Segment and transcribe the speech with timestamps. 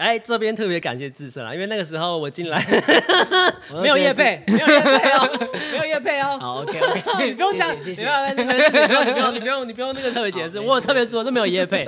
[0.00, 2.58] 哎，这边特别感谢自身啊，因为那个时候我进来
[3.82, 6.38] 没有叶配，没有叶配哦， 没有叶配哦。
[6.40, 11.86] 好，OK OK， 你不用讲，谢谢，你不用，你不用，你不用，你不用那个特别解释，我有特别说，这没有叶配。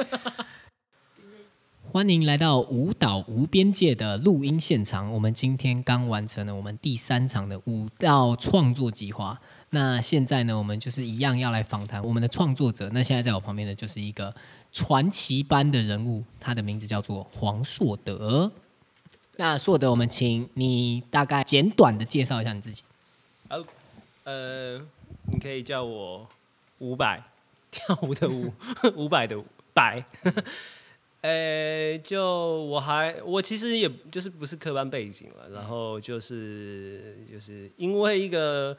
[1.90, 9.40] 欢迎来到舞蹈无边界的录音现场，我们今天刚完成了我们第三场的舞蹈创作计划。
[9.74, 12.90] 那现在呢，我们就是一样要来访谈我们的创作者。
[12.92, 14.34] 那现在在我旁边的就是一个
[14.70, 18.52] 传奇般的人物，他的名字叫做黄硕德。
[19.36, 22.82] 那硕德，我们请你大概简短的介绍一下你自己。
[24.24, 24.76] 呃，
[25.32, 26.28] 你可以叫我
[26.80, 27.22] 五百，
[27.70, 28.52] 跳舞的舞，
[28.94, 30.04] 五百的百。
[31.22, 38.76] 呃，就我还我其实也就是不是科班背景了，然后就是就是因为一个。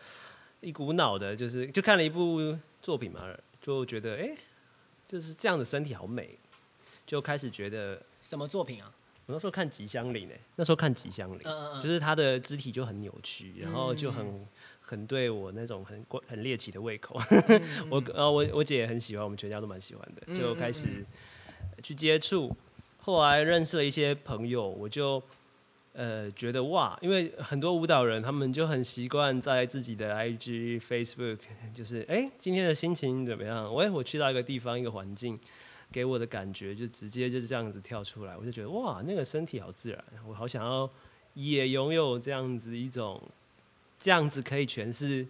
[0.64, 3.22] 一股脑的，就是就看了一部作品嘛，
[3.62, 4.34] 就觉得哎，
[5.06, 6.40] 就是这样的身体好美，
[7.06, 8.90] 就开始觉得什么作品啊？
[9.26, 11.40] 我那时候看《吉祥林》呢，那时候看《吉祥林》，
[11.82, 14.48] 就是他的肢体就很扭曲，然后就很
[14.82, 17.20] 很对我那种很很猎奇的胃口。
[17.92, 21.06] 我呃我我姐也很喜欢，我们全家都蛮喜欢的，就开始
[21.82, 22.56] 去接触，
[23.00, 25.22] 后来认识了一些朋友，我就。
[25.94, 31.38] 呃，觉得哇，因为很多舞蹈人他们就很习惯在自己的 IG、Facebook，
[31.72, 33.72] 就是哎，今天的心情怎么样？
[33.72, 35.38] 喂，我去到一个地方、一个环境，
[35.92, 40.90] 给我的感觉就直接就是这样子跳出来，我就觉得哇，那个身体好自然，我好想要
[41.36, 43.22] 也拥有这样子一种，
[44.00, 45.28] 这样子可以诠释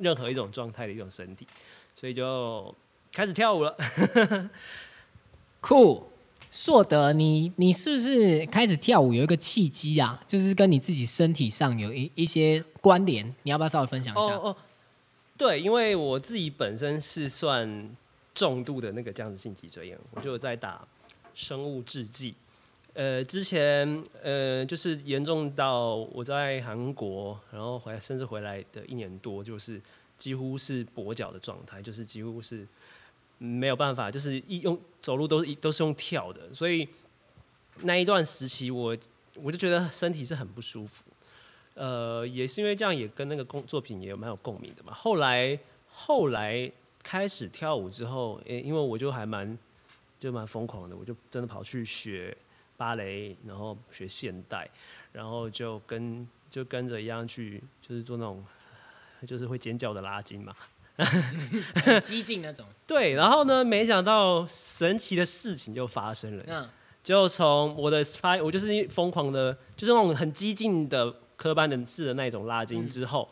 [0.00, 1.46] 任何一种状态的一种身体，
[1.94, 2.74] 所以就
[3.12, 3.76] 开始跳舞了，
[5.60, 6.08] 酷。
[6.56, 10.22] 硕德，你你是不是开始跳舞有一个契机啊？
[10.28, 14.36] 就是跟你自己身体上有一一些关联，你要不要稍微分享一下？
[14.36, 14.56] 哦哦，
[15.36, 17.90] 对，因为我自己本身是算
[18.36, 20.86] 重度的那个僵直性脊椎炎，我就在打
[21.34, 22.36] 生物制剂。
[22.92, 29.82] 呃，之前呃就是严重到我在韩国，然后回来甚至回来的一年多，就是
[30.16, 32.64] 几乎是跛脚的状态，就是几乎是。
[33.38, 36.88] 没有办法，就是一用走路都是都是用跳的，所以
[37.82, 38.96] 那一段时期我
[39.34, 41.04] 我就觉得身体是很不舒服，
[41.74, 44.94] 呃，也是因为这样，也跟那个工作品也蛮有共鸣的嘛。
[44.94, 45.58] 后来
[45.88, 46.70] 后来
[47.02, 49.58] 开始跳舞之后，诶，因为我就还蛮
[50.18, 52.36] 就蛮疯狂的，我就真的跑去学
[52.76, 54.70] 芭蕾，然后学现代，
[55.12, 58.44] 然后就跟就跟着一样去，就是做那种
[59.26, 60.54] 就是会尖叫的拉筋嘛。
[62.02, 66.44] 激进那种， 对，然后呢，没想到神奇的事情就发生了。
[66.46, 66.68] 嗯，
[67.02, 73.28] 就从我的发，我就是疯狂的，就是那种很激进的科班人士的那种拉筋之后，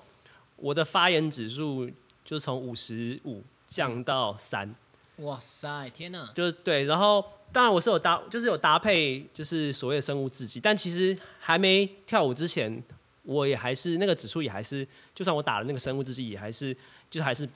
[0.57, 1.89] 我的发言指数
[2.25, 4.75] 就从五十五降到三。
[5.19, 6.31] 哇塞，天哪！
[6.35, 12.83] 就是对，然后当然我是有搭，就是有搭配，就是所谓的生物制剂，但其实还没跳舞之前，
[13.23, 14.85] 我也还是那个指数也还是，
[15.15, 16.77] 就算我打了那个生物制剂，也还是。
[17.13, 17.47] 就还是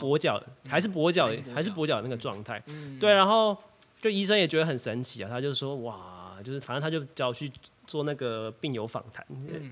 [0.00, 2.60] 跛脚，还是跛脚，还是跛脚那个状态。
[2.98, 3.56] 对，然后
[4.02, 7.48] 就医生也觉得很神奇啊，他就说哇，就是反正他就叫我去
[7.86, 9.24] 做那个病友访谈，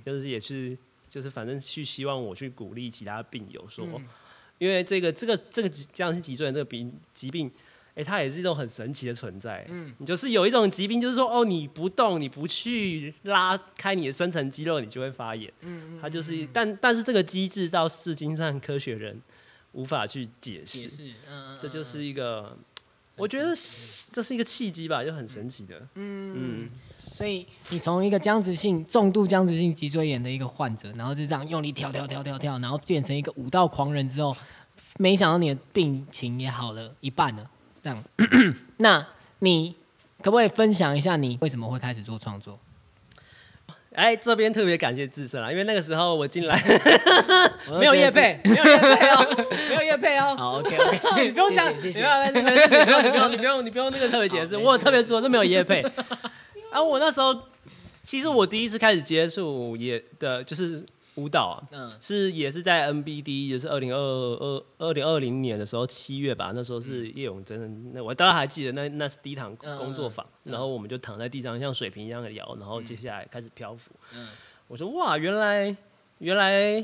[0.07, 3.85] 就是也是就是反正去希望我去鼓励其他病友说，
[4.59, 7.51] 因为这个这个这个这样是脊椎这个病疾病，
[7.97, 9.67] 哎，它也是一种很神奇的存在。
[9.69, 15.53] 嗯，你就是有一种疾病，就是说哦，你不动，你不去拉开你的深层肌肉，你就会发炎。
[15.63, 19.21] 嗯嗯，它就是，但但是这个机制到世经上科学人。
[19.73, 20.89] 无法去解释，
[21.31, 22.57] 嗯，这就是一个，
[23.17, 23.55] 我觉得
[24.13, 26.35] 这是一个契机吧，就很神奇的，嗯
[26.65, 26.71] 嗯。
[26.97, 34.37] 所以你从一个僵直性、重度僵直性脊椎炎的一个患者，然后就这样用力跳跳跳跳跳，然后变成一个武道狂人之后，
[34.99, 37.51] 没想到你的病情也好了一半了，
[37.83, 38.05] 这样。
[38.79, 39.07] 那
[39.41, 39.75] 你
[40.23, 42.59] 可不可以分享一下你为什么会开始做创作？
[43.95, 46.59] 哎，这边特别感谢自身啊，因为那个时候我进来
[47.79, 50.35] 没有叶配，没有叶配哦， 没有叶配哦。
[50.37, 52.49] 好，OK OK， 你不用讲，谢谢，你不
[53.19, 55.83] 用，你不用，你不用那个特别解释，我有特别说都没有叶配。
[56.71, 57.39] 啊，我那时候
[58.03, 60.85] 其实我第一次开始接触也的就是。
[61.17, 73.91] 舞蹈啊，嗯，是也是在 NBD，也是二零二二二零二零年的时候七月吧，那时候是叶永贞，那我当然还记得，那那是第一堂工作坊，然后我们就躺在地上像水瓶一样的摇，然后接下来开始漂浮。
[74.15, 74.29] 嗯，
[74.69, 75.77] 我说哇，原来
[76.19, 76.83] 原来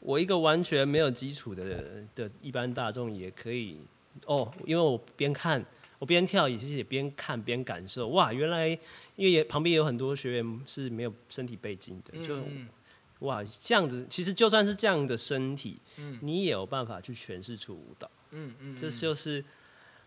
[0.00, 3.78] 我一个完全没有基础的的一般大众也可以
[4.26, 5.64] 哦，因为我边看
[5.98, 8.68] 我边跳，也是也边看边感受，哇，原来
[9.16, 12.36] 因为也旁边有很多学员是没有身体背景的，就。
[13.24, 19.44] 哇，这样子其实就算是这样的身体，嗯，你也有办法去诠释出舞蹈，嗯嗯，这就是，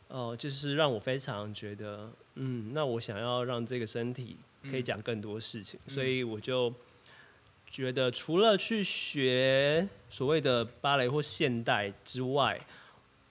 [0.07, 4.37] 哦，就是让我非常觉得嗯，那我想要让这个身体
[4.69, 6.73] 可以讲更多事情，所以我就
[7.69, 12.59] 觉得除了去学所谓的芭蕾或现代之外，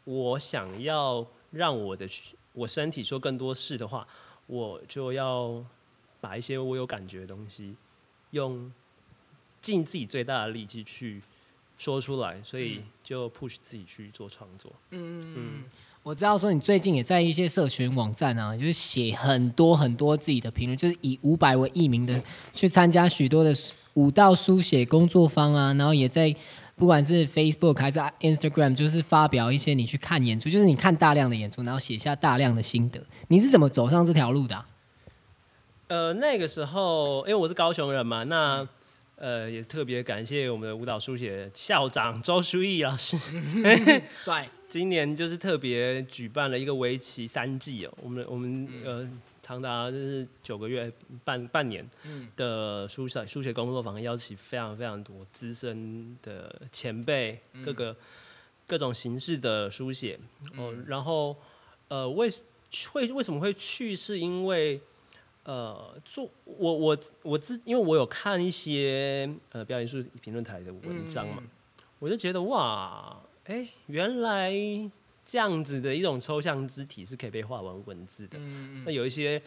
[0.05, 2.07] 我想要让我的
[2.53, 4.07] 我身体说更多事的话，
[4.47, 5.65] 我就要
[6.21, 7.77] 把一些我有感觉的东西，
[8.31, 8.73] 用
[9.73, 11.21] 尽自己最大的力气去
[11.77, 14.73] 说出来，所以就 push 自己去做创作。
[14.91, 15.65] 嗯嗯。
[16.03, 22.23] 我知道说你最近也在一些社群网站啊，就是写很多很多自己的评论，就是以五百为艺名的
[22.55, 23.53] 去参加许多的
[23.95, 26.33] 舞蹈书写工作坊啊，然后也在
[26.77, 33.01] 不管是 Facebook 还是 Instagram，就是发表一些你去看演出，就是你看大量的演出，然后写下大量的心得。
[33.27, 34.65] 你是怎么走上这条路的？
[35.89, 38.69] 呃，那个时候因为我是高雄人嘛，那
[39.17, 43.17] 呃也特别感谢我们的舞蹈书写校长周书义老师，
[44.15, 44.49] 帅。
[44.69, 49.09] 今年就是特别举办了一个为期三季哦，我们我们呃
[49.41, 50.93] 长达就是九个月
[51.25, 51.89] 半半年
[52.35, 57.97] 的书写书写工作坊，邀请非常非常多资深的前辈，各个
[58.67, 60.19] 各种形式的书写
[60.59, 61.37] 哦，然后
[61.87, 62.29] 呃为
[62.91, 63.95] 会为什么会去？
[63.95, 64.81] 是因为
[65.47, 71.43] 呃做我我我自因为我有看一些呃表演艺术评论台的文章嘛，
[71.99, 73.17] 我就觉得哇。
[73.49, 74.51] 哎，原来
[75.25, 78.37] 这样子的一种抽象肢体是可以被画完文字的。
[78.85, 79.41] 那有一些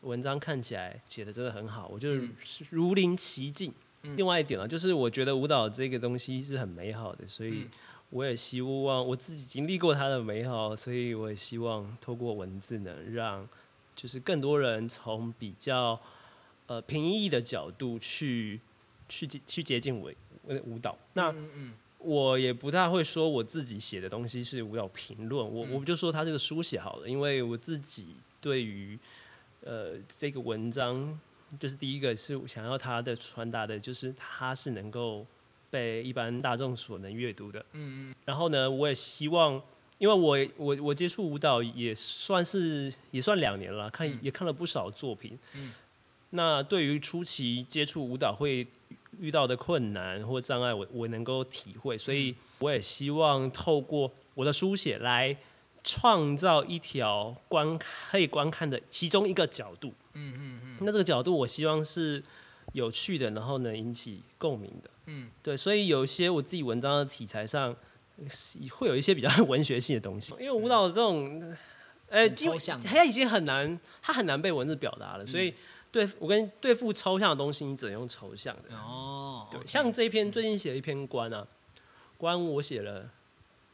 [0.00, 2.26] 文章看起来写的真的很好，我就是
[2.70, 3.70] 如临其境。
[4.16, 7.66] 另外一点啊，就是我觉得舞蹈这个东西是很美好的，所以
[8.08, 13.46] 我也希望我自己经历过它的美好，所以我也希望透过文字能，让
[13.94, 16.00] 就是更多人从比较
[16.66, 18.60] 呃平易的角度去
[19.08, 20.10] 去去接近舞
[20.64, 20.96] 舞蹈。
[21.14, 21.34] 那
[21.98, 28.08] 我也不太会说我自己写的东西是舞蹈评论，我我就说它这个书写好了，因为我自己
[28.42, 28.98] 对于
[29.62, 31.18] 呃这个文章，
[31.58, 35.26] 就是第一个是想要它的传达的，就是它是能够
[35.70, 37.64] 被一般大众所能阅读的。
[37.72, 38.14] 嗯嗯。
[38.26, 39.62] 然后呢，我也希望，
[39.98, 45.38] 因为我我我接触舞蹈也算是也算两年了，看也看了不少作品。
[45.54, 45.72] 嗯。
[46.30, 48.66] 那对于初期接触舞蹈会。
[49.20, 55.36] 遇到的困难或障碍，我我能够体会，所以我也希望透过我的书写来
[55.84, 59.94] 创造一条观可以观看的其中一个角度。
[60.14, 60.76] 嗯嗯嗯。
[60.80, 62.20] 那这个角度，我希望是
[62.72, 64.90] 有趣的，然后能引起共鸣的。
[65.06, 65.56] 嗯，对。
[65.56, 67.72] 所以有一些我自己文章的题材上，
[68.70, 71.56] 会有一些比较 文学性的东西，因为舞蹈这种，
[72.08, 75.54] 呃，抽象，它已经很难，它很难被文字表达了，所以。
[75.94, 78.74] 对，我跟对付抽象的东西，你只能用抽象的。
[78.74, 81.46] 哦，对，像这一篇最近写了一篇关啊，
[82.16, 83.08] 关我写了，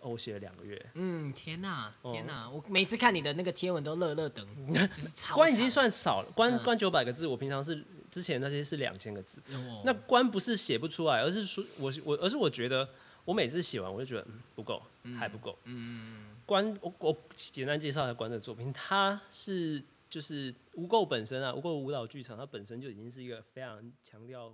[0.01, 0.79] 哦，我写了两个月。
[0.97, 5.35] 嗯，天哪，天哪，我每次看你的那个贴文都乐乐等， 就是超。
[5.35, 9.41] 关已经算少了，关关九百个字，我平常是之前那些是两千个字。
[9.87, 12.87] 那关不是写不出来，而是说我我而是我觉得
[13.31, 14.83] 我每次写完我就觉得不够，
[15.17, 15.57] 还不够。
[15.65, 15.87] 嗯嗯
[16.17, 16.37] 嗯。
[16.45, 19.83] 关我我简单介绍一下关的作品，它是。
[20.11, 24.53] 就是无垢本身啊，无垢舞蹈剧场，它本身就已经是一个非常强调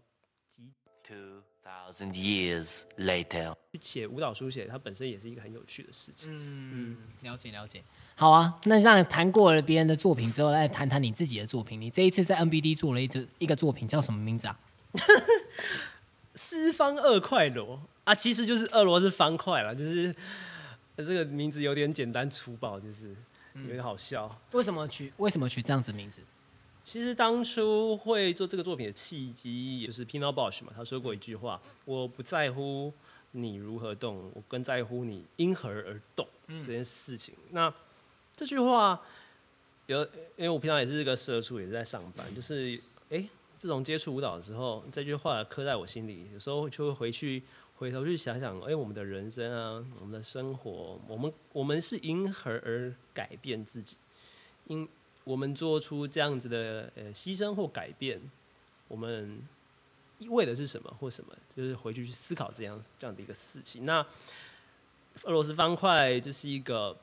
[0.51, 0.65] 极。
[1.03, 6.29] Two thousand years later，写舞蹈书写，它本身也是一个很有趣的事情。
[6.31, 7.83] 嗯，了解了解。
[8.17, 11.81] 好啊，那让谈过了别人的作品之后，来谈谈你自己的作品。
[11.81, 14.61] 你这一次在 NBD 做了一支一个作品，叫什么名字啊？
[16.35, 20.17] 四方二块螺啊，其实就是二罗是方块了，就是
[20.97, 23.15] 这个名字有点简单粗暴，就是。
[23.65, 26.21] 有点好笑，为什么取为什么取这样子名字？
[26.85, 32.93] 其实当初会做这个作品的契机，就是 Pino Bosch 嘛，他说过一句话：“我不在乎
[33.31, 37.73] 你如何动，我更在乎你因何而动这件事情。”那
[38.37, 39.01] 这句话
[39.87, 40.03] 有，
[40.37, 47.43] 因为我平常也是一个社畜，也是在上班，就是哎，自从接触舞蹈的时候，这句话刻在我心里，有时候就会回去。
[47.79, 53.99] 回头去想想，哎，我们的人生啊，我们的生活，我们我们是因何而改变自己？
[54.67, 54.89] 因
[55.25, 58.19] 我们做出这样子的呃牺牲或改变，
[58.89, 59.43] 我们
[60.29, 61.37] 为的是什么或什么？
[61.55, 63.85] 就是回去去思考这样这样的一个事情。
[63.85, 64.05] 那
[65.25, 66.97] 俄罗斯方块这是一个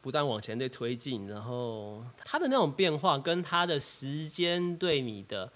[0.00, 5.52] 不断往前的推进，然后它的那种变化跟它的时间对你的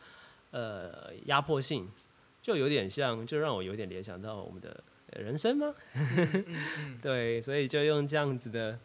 [0.51, 1.89] 呃压迫性。
[2.47, 4.81] 就有点像，就让我有点联想到我们的
[5.21, 5.75] 人生吗？
[7.03, 8.79] 对，所以就用这样子的，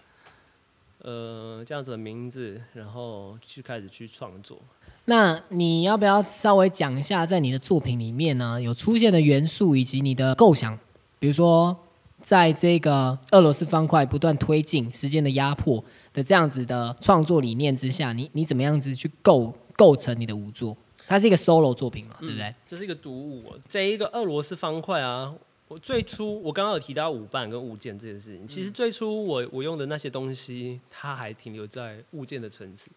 [1.03, 4.57] 呃，这样子的名字，然后去开始去创作。
[5.05, 10.75] 那你要不要稍微讲一下，在你的作品里面呢，有出现的元素以及你的构想？
[11.19, 11.77] 比如说
[12.19, 20.75] 在这个俄罗斯方块不断推进时间的压迫的这样子的创作理念之下，你你怎么样子去构构成你的舞作？
[21.07, 22.53] 它是一个 solo 作品嘛，对不对？
[22.67, 25.33] 这是一个独舞哦，这一个俄罗斯方块啊。
[25.67, 32.91] 我最初我刚刚有提到舞伴跟物件这件事情，其实最初我我用的那些东西，它还停留在物件的层次。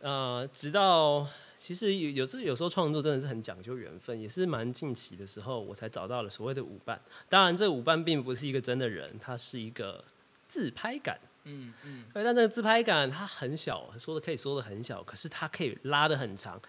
[0.00, 7.00] 呃，直到其实有有时有时候创作真的是很讲究缘分，也是蛮近期的时候，我才找到了所谓的舞伴。
[7.30, 10.04] 当然，这舞伴并不是一个真的人，它是一个
[10.46, 11.18] 自拍感。
[11.44, 12.04] 嗯嗯。
[12.12, 16.60] 对，但这个自拍杆它很小，说的可以说的很小，可是它可以拉的很长。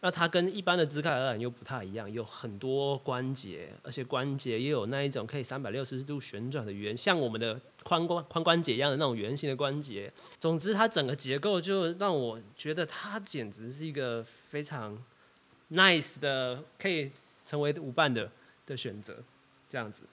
[0.00, 10.12] 那它跟一般的自拍杆又不太一样，有很多关节，而且关节也有那一种可以三百六十度旋转的圆，像我们的髋关髋关节一样的那种圆形的关节。
[10.38, 14.96] 总之，它整个结构就让我觉得它简直是一个非常
[15.72, 17.10] nice 的，可以
[17.44, 18.30] 成为舞伴的
[18.66, 19.16] 的选择，
[19.68, 20.04] 这样子。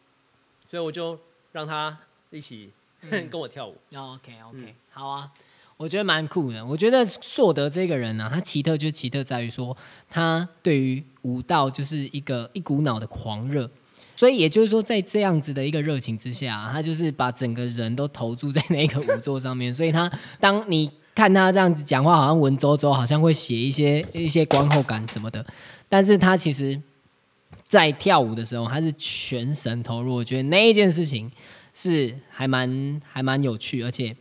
[0.68, 1.20] 所以我就
[1.52, 1.96] 让他
[2.32, 2.72] 一起
[3.10, 3.76] 跟我跳舞。
[3.96, 5.30] OK OK，好啊。
[5.78, 6.66] 我觉得蛮酷的。
[6.66, 9.76] 我觉得硕德这个人呢，他奇特就奇特在于说，
[10.10, 13.70] 他对于舞蹈就是一个一股脑的狂热。
[14.16, 19.74] 所以也就是说，在这样子的一个热情之下，他就是把整个人都投注在那个舞作上面。
[19.74, 20.10] 所以他
[20.40, 25.46] 当你看他这样子讲话，好像文绉绉，好像会写一些一些观后感什么的。
[25.90, 26.82] 但是他其实，
[27.68, 30.16] 在跳舞的时候，他是全神投入。
[30.16, 31.32] 我觉得那一件事情
[31.74, 34.16] 是还蛮还蛮有趣，而且。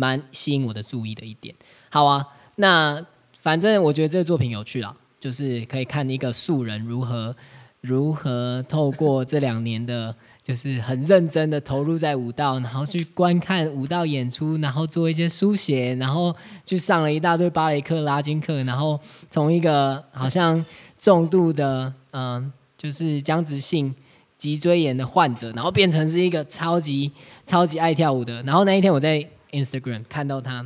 [0.00, 1.52] 蛮吸引我的注意的一点，
[1.90, 3.04] 好啊，那
[3.40, 7.34] 反正我觉得这个作品有趣啦，就是可以看一个素人如何
[7.80, 16.32] 如何透过这两年的，就是很认真的投入在舞蹈，然后去观看舞蹈演出，然后做一些书写，然后
[16.64, 20.64] 去上了一大堆芭蕾课、拉筋课，然后从一个好像
[20.96, 23.94] 重度的嗯，就是僵直性
[24.38, 27.12] 脊椎炎的患者，然后变成是一个超级
[27.44, 29.28] 超级爱跳舞的，然后那一天我在。
[29.50, 30.62] Instagram 看到他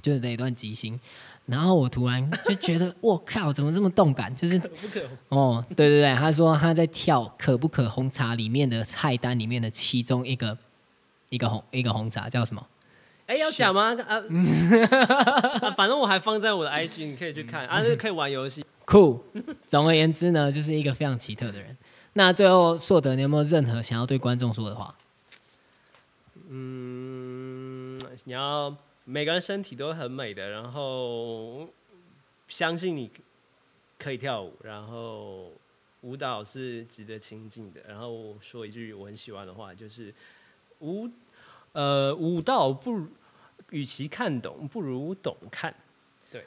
[0.00, 0.98] 就是那一段即兴，
[1.44, 4.34] 然后我突然就觉得， 我靠，怎么这么动感？
[4.34, 4.58] 就是
[5.28, 10.56] 哦，对对对，他说他在跳《可不可红茶》里面的菜单里面的其中一个
[11.28, 12.66] 一个红一个红茶叫什么？
[13.26, 13.94] 哎，要讲吗？
[14.08, 14.22] 啊，
[15.76, 18.64] 反正我还放在我的 IG，你可以去看啊，可以玩游戏。
[18.86, 19.22] 酷。
[19.70, 21.76] 总而言之呢，就是一个非常奇特的人。
[22.14, 24.92] 那最后硕德，你有没有任何想要对观众说的话？
[26.48, 31.68] 嗯，你要每个人身体都很美的，然后
[32.48, 33.08] 相信你
[33.96, 35.52] 可以跳舞，然后
[36.00, 37.80] 舞蹈是值得亲近的。
[37.86, 40.12] 然后说一句我很喜欢的话，就是
[40.80, 41.08] 舞
[41.70, 43.06] 呃舞蹈不
[43.70, 45.72] 与其看懂，不如懂看。
[46.32, 46.44] 对，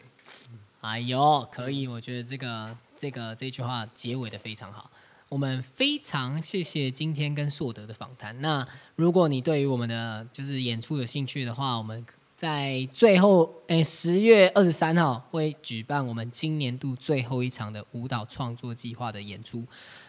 [0.84, 4.92] 哎呦，可以，我觉得这个这个这句话结尾的非常好。
[5.30, 8.42] 我们非常谢谢今天跟硕德的访谈。
[8.42, 19.66] 那如果你对于我们的就是演出有兴趣的话，我们在最后诶十月二十三号会举办我们今年度最后一场的舞蹈创作计划的演出。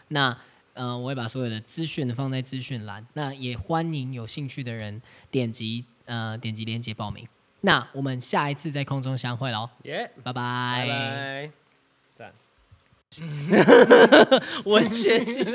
[0.09, 0.37] 那
[0.73, 3.07] 呃，我会把所有的资讯放在资讯栏。
[3.13, 5.01] 那也欢迎有兴趣的人
[5.31, 7.25] 点击呃点击链接报名。
[7.65, 9.67] 那我们下一次在空中相会喽！
[9.85, 11.51] 耶，拜拜，
[12.19, 12.33] 拜拜。
[14.67, 15.43] 文学性，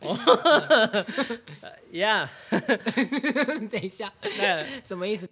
[1.92, 2.28] Yeah，
[3.68, 4.12] 等一下，
[4.84, 5.28] 什么意思？